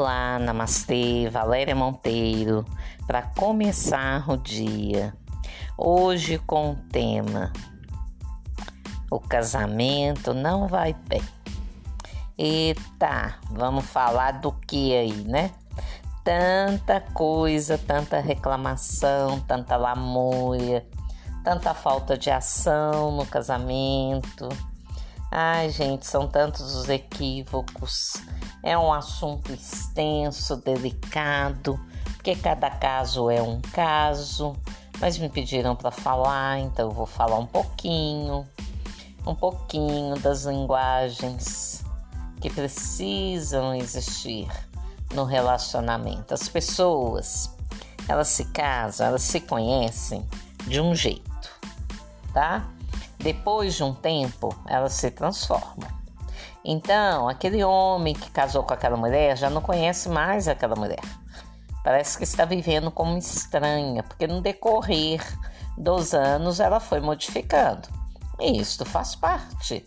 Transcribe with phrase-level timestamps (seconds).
[0.00, 2.64] Olá, namastê, Valéria Monteiro,
[3.04, 5.12] para começar o dia.
[5.76, 7.52] Hoje com o tema:
[9.10, 11.20] O casamento não vai bem.
[12.38, 15.50] Eita, vamos falar do que aí, né?
[16.22, 20.86] Tanta coisa, tanta reclamação, tanta lamúria,
[21.42, 24.48] tanta falta de ação no casamento.
[25.28, 28.12] Ai, gente, são tantos os equívocos
[28.62, 31.78] é um assunto extenso, delicado,
[32.14, 34.56] porque cada caso é um caso,
[35.00, 38.46] mas me pediram para falar, então eu vou falar um pouquinho,
[39.26, 41.84] um pouquinho das linguagens
[42.40, 44.48] que precisam existir
[45.14, 46.34] no relacionamento.
[46.34, 47.54] As pessoas,
[48.08, 50.26] elas se casam, elas se conhecem
[50.66, 51.50] de um jeito,
[52.32, 52.68] tá?
[53.18, 55.97] Depois de um tempo, elas se transformam.
[56.70, 61.00] Então, aquele homem que casou com aquela mulher já não conhece mais aquela mulher.
[61.82, 65.22] Parece que está vivendo como estranha, porque no decorrer
[65.78, 67.88] dos anos ela foi modificando.
[68.38, 69.82] E isso faz parte.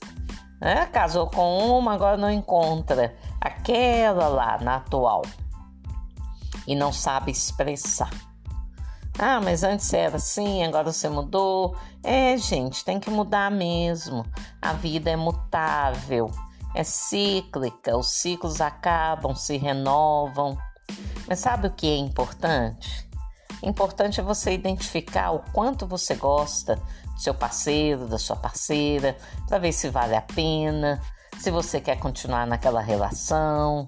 [0.59, 0.87] Né?
[0.87, 5.21] Casou com uma, agora não encontra aquela lá na atual
[6.65, 8.09] e não sabe expressar.
[9.19, 11.75] Ah, mas antes era assim, agora você mudou.
[12.03, 14.25] É, gente, tem que mudar mesmo.
[14.59, 16.31] A vida é mutável
[16.73, 20.57] é cíclica, os ciclos acabam, se renovam.
[21.27, 23.09] Mas sabe o que é importante?
[23.63, 29.15] Importante é você identificar o quanto você gosta do seu parceiro, da sua parceira,
[29.47, 30.99] para ver se vale a pena,
[31.39, 33.87] se você quer continuar naquela relação.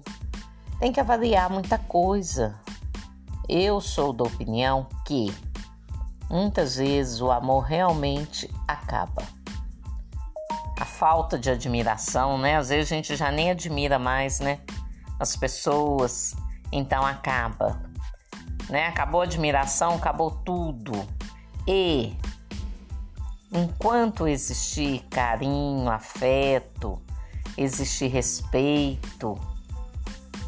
[0.78, 2.54] Tem que avaliar muita coisa.
[3.48, 5.34] Eu sou da opinião que
[6.30, 9.22] muitas vezes o amor realmente acaba
[10.78, 12.56] a falta de admiração, né?
[12.56, 14.60] Às vezes a gente já nem admira mais, né?
[15.18, 16.34] As pessoas,
[16.72, 17.80] então acaba,
[18.68, 18.86] né?
[18.88, 20.92] Acabou a admiração, acabou tudo.
[21.66, 22.16] E
[23.52, 27.00] enquanto existir carinho, afeto,
[27.56, 29.38] existir respeito,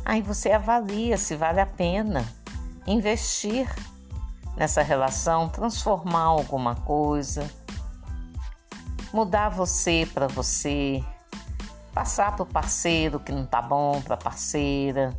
[0.04, 2.26] aí você avalia se vale a pena
[2.86, 3.72] investir
[4.56, 7.48] nessa relação, transformar alguma coisa
[9.12, 11.04] mudar você para você,
[11.92, 15.16] passar para o parceiro que não tá bom, para parceira.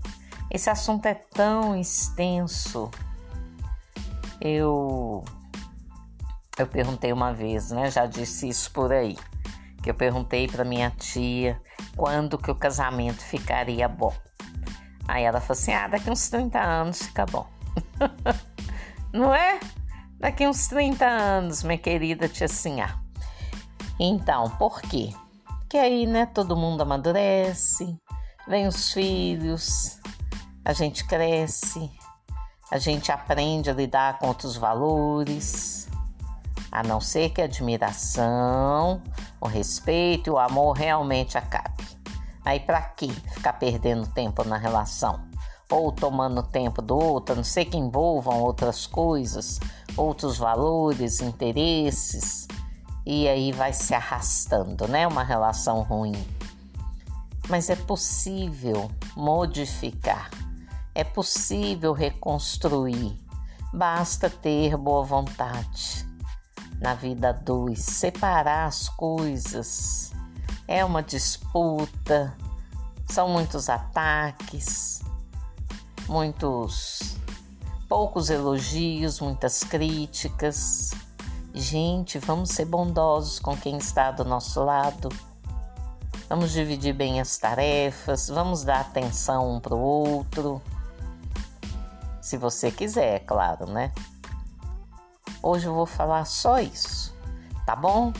[0.49, 2.89] Esse assunto é tão extenso.
[4.39, 5.23] Eu
[6.57, 7.91] eu perguntei uma vez, né?
[7.91, 9.15] Já disse isso por aí.
[9.83, 11.61] Que eu perguntei para minha tia
[11.95, 14.13] quando que o casamento ficaria bom.
[15.07, 17.47] Aí ela falou assim: "Ah, daqui uns 30 anos fica bom".
[19.13, 19.59] Não é?
[20.19, 22.99] Daqui uns 30 anos, minha querida tia Sinhá.
[23.99, 25.11] Então, por quê?
[25.67, 27.99] Que aí, né, todo mundo amadurece,
[28.47, 29.99] vem os filhos,
[30.63, 31.91] a gente cresce,
[32.71, 35.89] a gente aprende a lidar com outros valores,
[36.71, 39.01] a não ser que a admiração,
[39.41, 41.83] o respeito e o amor realmente acabe.
[42.45, 45.25] Aí para que ficar perdendo tempo na relação?
[45.69, 49.59] Ou tomando tempo do outro, a não ser que envolvam outras coisas,
[49.97, 52.47] outros valores, interesses
[53.09, 55.07] e aí vai se arrastando, né?
[55.07, 56.27] Uma relação ruim.
[57.47, 60.29] Mas é possível modificar,
[60.93, 63.17] é possível reconstruir,
[63.73, 66.05] basta ter boa vontade.
[66.81, 70.11] Na vida dois, separar as coisas
[70.67, 72.35] é uma disputa,
[73.09, 75.01] são muitos ataques,
[76.09, 77.15] muitos
[77.87, 80.91] poucos elogios, muitas críticas.
[81.59, 85.09] Gente, vamos ser bondosos com quem está do nosso lado.
[86.29, 90.61] Vamos dividir bem as tarefas, vamos dar atenção um para o outro.
[92.21, 93.91] Se você quiser, é claro, né?
[95.41, 97.11] Hoje eu vou falar só isso,
[97.65, 98.13] tá bom?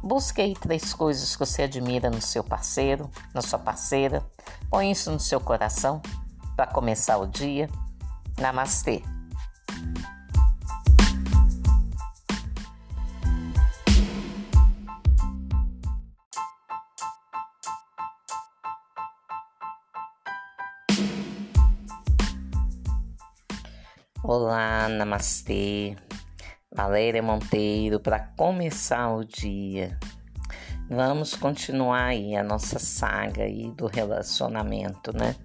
[0.00, 4.24] Busque aí três coisas que você admira no seu parceiro, na sua parceira.
[4.70, 6.00] Põe isso no seu coração
[6.54, 7.68] para começar o dia.
[8.38, 9.02] Namastê!
[24.26, 25.94] Olá, namastê.
[26.74, 29.98] Valéria Monteiro para começar o dia.
[30.88, 35.36] Vamos continuar aí a nossa saga aí do relacionamento, né?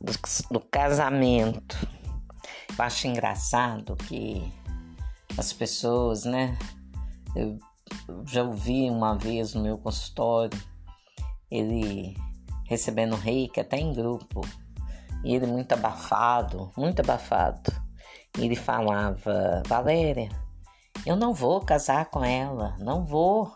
[0.00, 0.12] Do,
[0.50, 1.78] do casamento.
[2.76, 4.52] Eu acho engraçado que
[5.38, 6.58] as pessoas, né?
[7.36, 7.60] Eu
[8.26, 10.60] já ouvi uma vez no meu consultório
[11.48, 12.16] ele
[12.64, 14.40] recebendo reiki até em grupo
[15.24, 17.72] E ele muito abafado, muito abafado.
[18.38, 20.28] Ele falava: Valéria,
[21.04, 23.52] eu não vou casar com ela, não vou.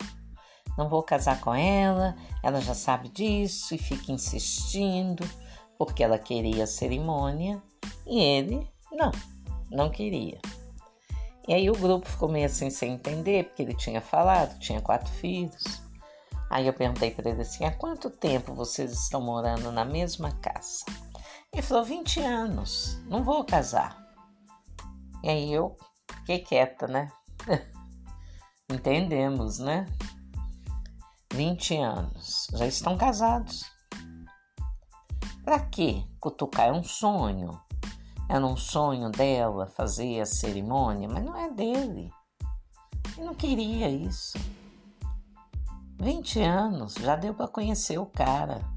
[0.76, 5.23] Não vou casar com ela, ela já sabe disso e fica insistindo
[5.79, 7.62] porque ela queria a cerimônia
[8.06, 9.11] e ele não,
[9.70, 10.41] não queria.
[11.47, 15.12] E aí o grupo ficou meio assim sem entender, porque ele tinha falado, tinha quatro
[15.12, 15.82] filhos.
[16.49, 20.85] Aí eu perguntei para ele assim: há quanto tempo vocês estão morando na mesma casa?
[21.53, 24.03] Ele falou: 20 anos, não vou casar.
[25.23, 25.77] E aí eu
[26.21, 27.13] fiquei quieta, né?
[28.73, 29.87] Entendemos, né?
[31.35, 33.71] 20 anos, já estão casados.
[35.45, 36.69] Para que cutucar?
[36.69, 37.61] É um sonho.
[38.31, 42.11] Era um sonho dela fazer a cerimônia, mas não é dele.
[43.15, 44.39] Ele não queria isso.
[46.01, 48.72] 20 anos, já deu para conhecer o cara.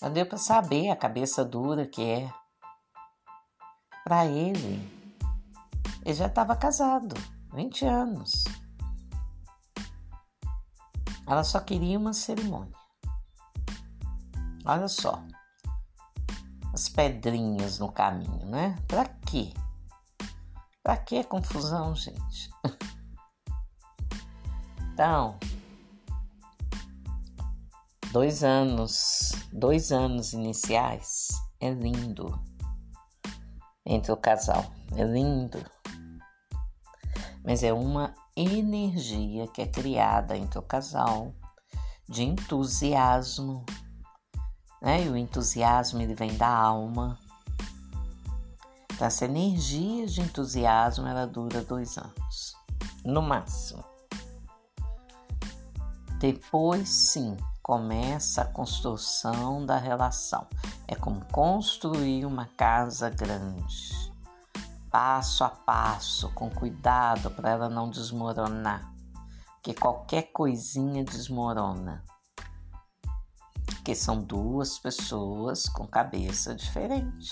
[0.00, 2.32] Já deu para saber a cabeça dura que é.
[4.04, 4.80] Para ele,
[6.04, 7.14] ele já estava casado,
[7.52, 8.44] 20 anos.
[11.26, 12.72] Ela só queria uma cerimônia.
[14.64, 15.22] Olha só.
[16.72, 18.76] As pedrinhas no caminho, né?
[18.86, 19.52] Pra quê?
[20.82, 22.50] Pra que confusão, gente?
[24.98, 25.38] Então,
[28.12, 31.28] dois anos, dois anos iniciais
[31.60, 32.38] é lindo
[33.84, 34.64] entre o casal,
[34.96, 35.64] é lindo.
[37.44, 41.34] Mas é uma energia que é criada entre o casal
[42.08, 43.64] de entusiasmo,
[44.80, 45.04] né?
[45.04, 47.18] E o entusiasmo ele vem da alma.
[48.92, 52.54] Então, essa energia de entusiasmo ela dura dois anos,
[53.04, 53.84] no máximo.
[56.18, 57.36] Depois, sim,
[57.68, 60.46] começa a construção da relação.
[60.86, 64.10] É como construir uma casa grande
[64.90, 68.90] passo a passo, com cuidado para ela não desmoronar,
[69.62, 72.02] que qualquer coisinha desmorona.
[73.84, 77.30] Que são duas pessoas com cabeça diferente.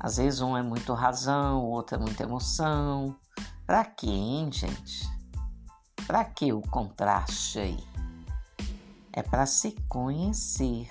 [0.00, 3.14] Às vezes um é muito razão, o outro é muita emoção.
[3.66, 5.06] Pra quê, hein, gente?
[6.06, 7.94] Pra que o contraste aí?
[9.16, 10.90] É para se conhecer,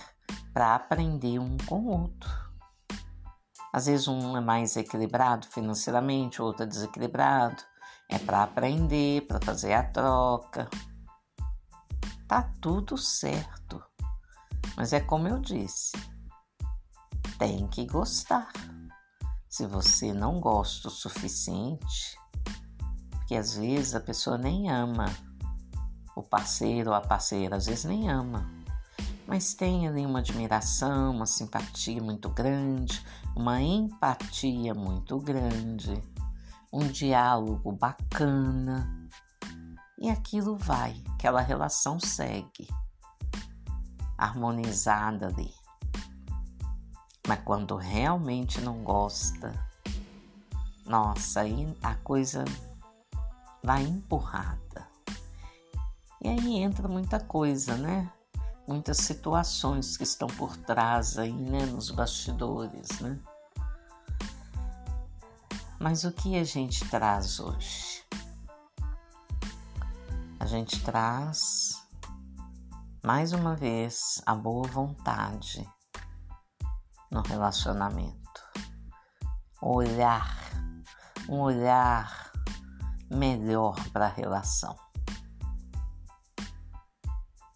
[0.54, 2.32] para aprender um com o outro.
[3.74, 7.62] Às vezes um é mais equilibrado financeiramente, o outro é desequilibrado.
[8.10, 10.70] É para aprender, para fazer a troca.
[12.26, 13.84] Tá tudo certo.
[14.78, 15.92] Mas é como eu disse,
[17.38, 18.54] tem que gostar.
[19.50, 22.18] Se você não gosta o suficiente,
[23.10, 25.06] porque às vezes a pessoa nem ama
[26.16, 28.64] o parceiro ou a parceira, às vezes nem ama
[29.26, 33.04] mas tem ali uma admiração, uma simpatia muito grande,
[33.36, 36.02] uma empatia muito grande,
[36.72, 39.10] um diálogo bacana.
[39.98, 42.68] E aquilo vai, aquela relação segue,
[44.18, 45.54] harmonizada ali.
[47.26, 49.54] Mas quando realmente não gosta,
[50.86, 52.44] nossa, aí a coisa
[53.64, 54.93] vai empurrada.
[56.24, 58.12] E aí entra muita coisa, né?
[58.68, 63.20] muitas situações que estão por trás aí, né, nos bastidores, né?
[65.80, 68.04] Mas o que a gente traz hoje?
[70.40, 71.86] A gente traz
[73.04, 75.70] mais uma vez a boa vontade
[77.12, 78.14] no relacionamento.
[79.62, 80.38] Olhar,
[81.28, 82.32] um olhar
[83.10, 84.83] melhor para a relação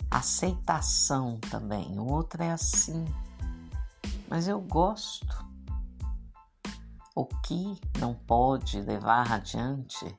[0.09, 1.99] aceitação também.
[1.99, 3.05] O outro é assim,
[4.29, 5.45] mas eu gosto.
[7.15, 10.17] O que não pode levar adiante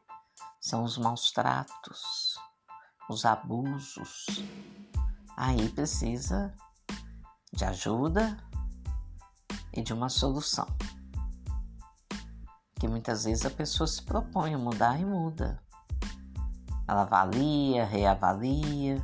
[0.60, 2.36] são os maus tratos,
[3.08, 4.26] os abusos.
[5.36, 6.52] Aí precisa
[7.52, 8.36] de ajuda
[9.72, 10.66] e de uma solução.
[12.80, 15.62] Que muitas vezes a pessoa se propõe a mudar e muda.
[16.88, 19.00] Ela avalia, reavalia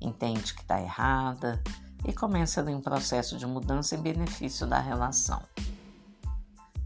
[0.00, 1.62] entende que está errada
[2.04, 5.42] e começa ali um processo de mudança em benefício da relação.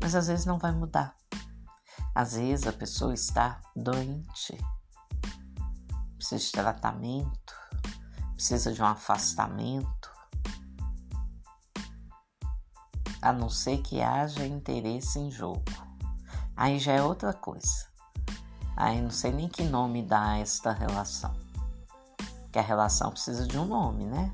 [0.01, 1.15] Mas às vezes não vai mudar.
[2.15, 4.59] Às vezes a pessoa está doente,
[6.17, 7.55] precisa de tratamento,
[8.35, 10.13] precisa de um afastamento,
[13.23, 15.65] a não ser que haja interesse em jogo.
[16.57, 17.89] Aí já é outra coisa.
[18.77, 21.44] Aí não sei nem que nome dá esta relação
[22.55, 24.33] que a relação precisa de um nome, né?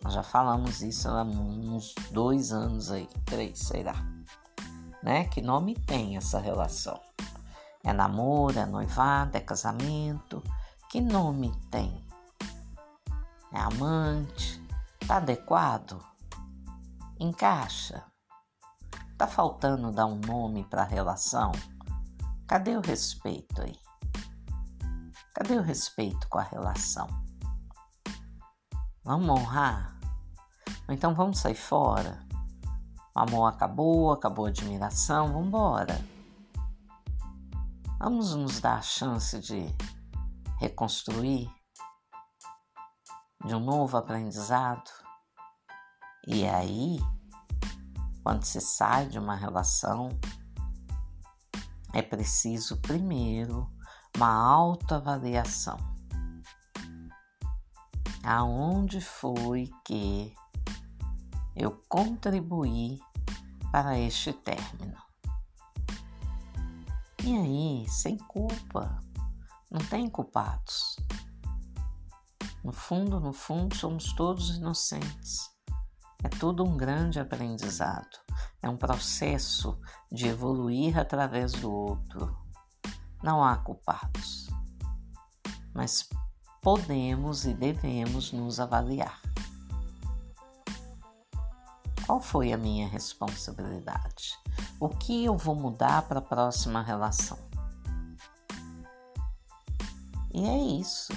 [0.00, 3.96] Nós já falamos isso há uns dois anos aí, três, sei lá.
[5.02, 5.24] Né?
[5.24, 7.00] Que nome tem essa relação?
[7.82, 10.40] É namoro, é noivado, é casamento?
[10.88, 12.00] Que nome tem?
[13.52, 14.64] É amante?
[15.04, 15.98] Tá adequado?
[17.18, 18.04] Encaixa?
[19.18, 21.50] Tá faltando dar um nome para a relação?
[22.46, 23.76] Cadê o respeito aí?
[25.34, 27.06] Cadê o respeito com a relação?
[29.04, 29.96] Vamos honrar?
[30.88, 32.20] Ou então vamos sair fora?
[33.14, 36.04] O amor acabou, acabou a admiração, vamos embora.
[37.98, 39.66] Vamos nos dar a chance de
[40.58, 41.48] reconstruir,
[43.44, 44.90] de um novo aprendizado.
[46.26, 46.98] E aí,
[48.24, 50.08] quando se sai de uma relação,
[51.92, 53.70] é preciso primeiro
[54.16, 55.78] uma autoavaliação.
[58.22, 60.34] Aonde foi que
[61.56, 63.00] eu contribuí
[63.72, 64.98] para este término?
[67.24, 68.98] E aí, sem culpa,
[69.70, 70.96] não tem culpados.
[72.62, 75.50] No fundo, no fundo, somos todos inocentes.
[76.22, 78.18] É tudo um grande aprendizado.
[78.62, 79.78] É um processo
[80.12, 82.36] de evoluir através do outro.
[83.22, 84.48] Não há culpados,
[85.74, 86.08] mas
[86.62, 89.20] podemos e devemos nos avaliar.
[92.06, 94.38] Qual foi a minha responsabilidade?
[94.80, 97.38] O que eu vou mudar para a próxima relação?
[100.32, 101.12] E é isso.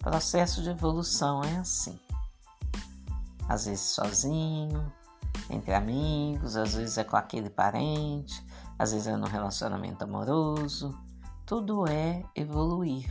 [0.00, 1.98] O processo de evolução é assim
[3.52, 4.92] às vezes sozinho,
[5.50, 8.42] entre amigos, às vezes é com aquele parente,
[8.82, 10.98] às vezes é no relacionamento amoroso.
[11.46, 13.08] Tudo é evoluir.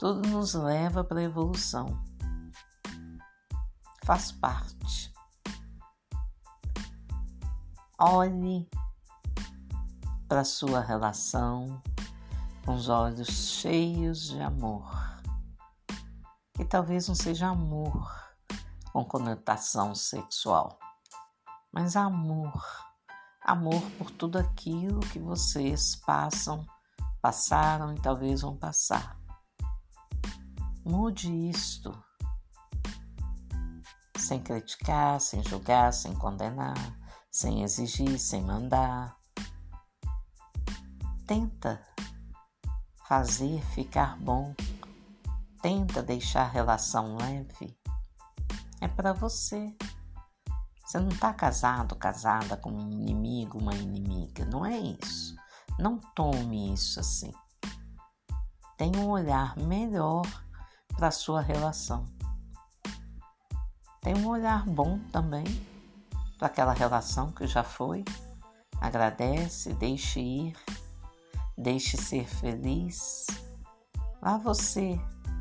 [0.00, 2.02] Tudo nos leva para a evolução.
[4.02, 5.14] Faz parte.
[8.00, 8.68] Olhe
[10.26, 11.80] para sua relação
[12.66, 14.90] com os olhos cheios de amor.
[16.54, 18.12] Que talvez não seja amor
[18.92, 20.80] com conotação sexual,
[21.72, 22.87] mas amor.
[23.48, 26.66] Amor por tudo aquilo que vocês passam,
[27.18, 29.18] passaram e talvez vão passar.
[30.84, 31.90] Mude isto.
[34.18, 36.76] Sem criticar, sem julgar, sem condenar,
[37.30, 39.16] sem exigir, sem mandar.
[41.26, 41.82] Tenta
[43.08, 44.54] fazer ficar bom.
[45.62, 47.74] Tenta deixar a relação leve
[48.78, 49.74] é para você.
[50.88, 54.46] Você não está casado, casada com um inimigo, uma inimiga.
[54.46, 55.36] Não é isso.
[55.78, 57.30] Não tome isso assim.
[58.78, 60.24] Tenha um olhar melhor
[60.96, 62.06] para a sua relação.
[64.00, 65.44] Tenha um olhar bom também
[66.38, 68.02] para aquela relação que já foi.
[68.80, 70.56] Agradece, deixe ir,
[71.54, 73.26] deixe ser feliz.
[74.22, 74.98] Vá você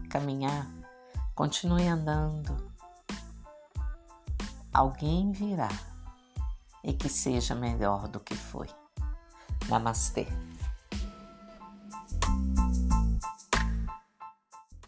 [0.10, 0.70] caminhar,
[1.34, 2.67] continue andando
[4.78, 5.70] alguém virá
[6.84, 8.68] e que seja melhor do que foi.
[9.68, 10.28] Namastê.